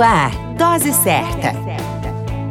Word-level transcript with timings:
Ar, 0.00 0.30
Dose 0.56 0.92
Certa. 0.92 1.52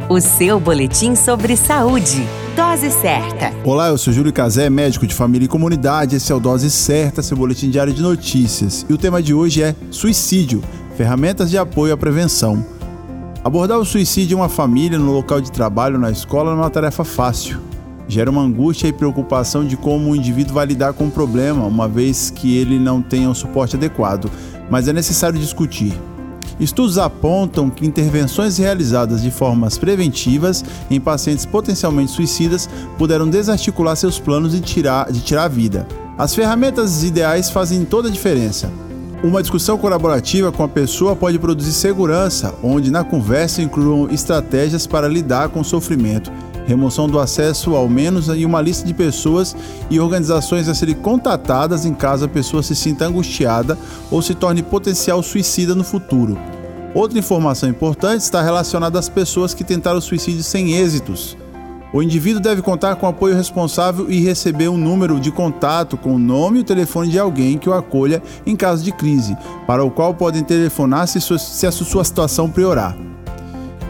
O 0.10 0.19
seu 0.19 0.60
boletim 0.60 1.15
sobre 1.15 1.56
saúde. 1.56 2.27
Dose 2.56 2.92
Certa. 2.92 3.54
Olá, 3.64 3.88
eu 3.88 3.98
sou 3.98 4.12
Júlio 4.12 4.34
Cazé, 4.34 4.70
médico 4.70 5.08
de 5.08 5.16
família 5.16 5.46
e 5.46 5.47
comunidade. 5.47 6.18
Esse 6.18 6.31
é 6.31 6.36
o 6.36 6.39
Dose 6.39 6.70
Certa, 6.70 7.21
seu 7.21 7.38
boletim 7.38 7.70
diário 7.70 7.94
de 7.94 8.02
notícias. 8.02 8.86
E 8.89 8.94
o 8.94 8.97
tema 8.97 9.21
de 9.21 9.33
hoje 9.33 9.63
é 9.63 9.73
suicídio, 9.89 10.62
ferramentas 10.97 11.49
de 11.49 11.57
apoio 11.57 11.94
à 11.94 11.97
prevenção. 11.97 12.65
Abordar 13.44 13.79
o 13.79 13.86
suicídio 13.86 14.36
em 14.36 14.39
uma 14.39 14.50
família, 14.50 15.00
no 15.00 15.14
local 15.14 15.39
de 15.39 15.52
trabalho, 15.52 15.98
na 15.98 16.11
escola, 16.11 16.52
não 16.52 16.59
é 16.59 16.64
uma 16.64 16.70
tarefa 16.70 17.05
fácil. 17.05 17.61
Gera 18.09 18.29
uma 18.29 18.41
angústia 18.41 18.88
e 18.88 18.93
preocupação 18.93 19.66
de 19.66 19.77
como 19.77 20.11
o 20.11 20.16
indivíduo 20.16 20.55
vai 20.55 20.66
lidar 20.66 20.91
com 20.91 21.05
o 21.05 21.11
problema, 21.11 21.66
uma 21.66 21.88
vez 21.88 22.29
que 22.29 22.57
ele 22.57 22.77
não 22.77 23.02
tenha 23.02 23.29
um 23.29 23.34
suporte 23.34 23.77
adequado, 23.77 24.29
mas 24.70 24.88
é 24.89 24.93
necessário 24.93 25.39
discutir. 25.39 25.98
Estudos 26.60 26.98
apontam 26.98 27.70
que 27.70 27.86
intervenções 27.86 28.58
realizadas 28.58 29.22
de 29.22 29.30
formas 29.30 29.77
preventivas 29.77 30.66
em 30.90 31.00
pacientes 31.00 31.45
potencialmente 31.45 32.12
suicidas 32.12 32.68
puderam 32.98 33.30
desarticular 33.30 33.95
seus 33.95 34.18
planos 34.18 34.54
de 34.54 34.62
tirar, 34.62 35.12
de 35.12 35.22
tirar 35.22 35.44
a 35.44 35.48
vida. 35.48 35.88
As 36.17 36.34
ferramentas 36.34 37.04
ideais 37.04 37.52
fazem 37.52 37.86
toda 37.86 38.08
a 38.08 38.12
diferença. 38.12 38.72
Uma 39.23 39.41
discussão 39.41 39.78
colaborativa 39.78 40.52
com 40.52 40.64
a 40.64 40.67
pessoa 40.67 41.16
pode 41.16 41.38
produzir 41.38 41.73
segurança, 41.73 42.54
onde 42.64 42.92
na 42.92 43.03
conversa 43.03 43.62
incluam 43.62 44.09
estratégias 44.12 44.88
para 44.88 45.08
lidar 45.08 45.50
com 45.50 45.59
o 45.59 45.66
sofrimento, 45.66 46.31
remoção 46.67 47.08
do 47.08 47.20
acesso 47.20 47.76
ao 47.76 47.88
menos 47.88 48.28
e 48.28 48.45
uma 48.45 48.62
lista 48.62 48.86
de 48.86 48.94
pessoas 48.94 49.55
e 49.89 50.00
organizações 50.00 50.67
a 50.67 50.76
serem 50.76 50.95
contatadas 50.95 51.86
em 51.86 51.94
caso 51.94 52.26
a 52.26 52.28
pessoa 52.28 52.62
se 52.62 52.76
sinta 52.76 53.05
angustiada 53.05 53.78
ou 54.12 54.22
se 54.22 54.36
torne 54.36 54.62
potencial 54.62 55.23
suicida 55.23 55.73
no 55.73 55.84
futuro. 55.84 56.38
Outra 56.98 57.20
informação 57.20 57.70
importante 57.70 58.22
está 58.22 58.42
relacionada 58.42 58.98
às 58.98 59.08
pessoas 59.08 59.54
que 59.54 59.64
tentaram 59.64 60.02
suicídio 60.02 60.42
sem 60.42 60.74
êxitos. 60.74 61.38
O 61.94 62.02
indivíduo 62.02 62.42
deve 62.42 62.64
contar 62.64 62.95
com 62.95 63.06
apoio 63.06 63.36
responsável 63.36 64.09
e 64.09 64.20
receber 64.20 64.67
um 64.67 64.80
número 64.80 65.20
de 65.20 65.30
contato 65.30 65.95
com 65.95 66.16
o 66.16 66.17
nome 66.17 66.58
e 66.58 66.62
o 66.62 66.64
telefone 66.64 67.12
de 67.12 67.20
alguém 67.20 67.59
que 67.59 67.70
o 67.70 67.73
acolha 67.73 68.20
em 68.48 68.56
caso 68.56 68.84
de 68.84 68.92
crise, 68.92 69.38
para 69.67 69.86
o 69.86 69.92
qual 69.92 70.16
podem 70.16 70.44
telefonar 70.44 71.08
se, 71.08 71.20
a 71.67 71.72
sua 71.72 72.04
situação 72.04 72.50
piorar. 72.50 72.98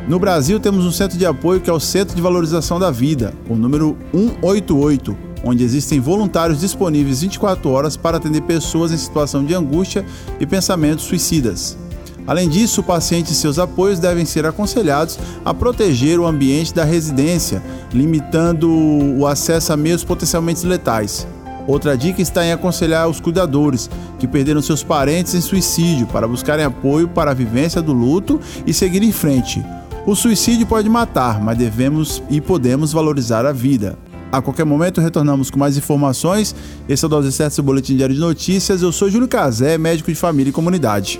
No 0.05 0.19
Brasil, 0.19 0.59
temos 0.59 0.83
um 0.83 0.91
centro 0.91 1.17
de 1.17 1.25
apoio 1.25 1.61
que 1.61 1.69
é 1.69 1.73
o 1.73 1.79
Centro 1.79 2.13
de 2.13 2.21
Valorização 2.21 2.77
da 2.77 2.91
Vida, 2.91 3.33
o 3.47 3.55
número 3.55 3.97
188, 4.11 5.17
onde 5.45 5.63
existem 5.63 6.01
voluntários 6.01 6.59
disponíveis 6.59 7.21
24 7.21 7.69
horas 7.69 7.95
para 7.95 8.17
atender 8.17 8.41
pessoas 8.41 8.91
em 8.91 8.97
situação 8.97 9.45
de 9.45 9.55
angústia 9.55 10.05
e 10.41 10.45
pensamentos 10.45 11.05
suicidas. 11.05 11.86
Além 12.27 12.49
disso, 12.49 12.81
o 12.81 12.83
paciente 12.83 13.31
e 13.31 13.35
seus 13.35 13.57
apoios 13.57 13.99
devem 13.99 14.25
ser 14.25 14.45
aconselhados 14.45 15.17
a 15.45 15.53
proteger 15.53 16.19
o 16.19 16.27
ambiente 16.27 16.73
da 16.73 16.83
residência, 16.83 17.63
limitando 17.93 18.69
o 18.69 19.25
acesso 19.25 19.71
a 19.71 19.77
meios 19.77 20.03
potencialmente 20.03 20.67
letais. 20.67 21.25
Outra 21.65 21.97
dica 21.97 22.21
está 22.21 22.45
em 22.45 22.51
aconselhar 22.51 23.09
os 23.09 23.19
cuidadores 23.19 23.89
que 24.19 24.27
perderam 24.27 24.61
seus 24.61 24.83
parentes 24.83 25.35
em 25.35 25.41
suicídio 25.41 26.07
para 26.07 26.27
buscarem 26.27 26.65
apoio 26.65 27.07
para 27.07 27.31
a 27.31 27.33
vivência 27.33 27.81
do 27.81 27.93
luto 27.93 28.39
e 28.65 28.73
seguir 28.73 29.03
em 29.03 29.11
frente. 29.11 29.63
O 30.05 30.15
suicídio 30.15 30.65
pode 30.65 30.89
matar, 30.89 31.41
mas 31.41 31.57
devemos 31.57 32.23
e 32.29 32.39
podemos 32.39 32.93
valorizar 32.93 33.45
a 33.45 33.51
vida. 33.51 33.97
A 34.31 34.41
qualquer 34.41 34.65
momento 34.65 35.01
retornamos 35.01 35.49
com 35.49 35.59
mais 35.59 35.77
informações. 35.77 36.55
Esse 36.87 37.03
é 37.03 37.07
o 37.07 37.09
Dose 37.09 37.31
Certa, 37.31 37.55
seu 37.55 37.63
boletim 37.63 37.95
diário 37.95 38.15
de 38.15 38.21
notícias. 38.21 38.81
Eu 38.81 38.91
sou 38.91 39.09
Júlio 39.09 39.27
Cazé, 39.27 39.77
médico 39.77 40.11
de 40.11 40.17
família 40.17 40.49
e 40.49 40.53
comunidade. 40.53 41.19